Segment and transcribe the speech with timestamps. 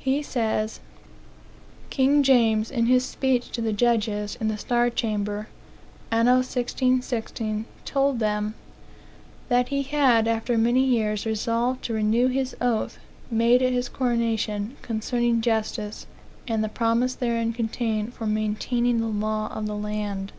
[0.00, 0.80] He says:
[1.90, 5.46] "King James, in his speech to the judges, in the Star Chamber,
[6.10, 8.54] Anno 1616, told them,
[9.48, 12.98] 'That he had, after many years, resolved to renew his oath,
[13.30, 16.08] made at his coronation, concerning justice,
[16.48, 20.32] and the promise therein contained for maintaining the law of the land.'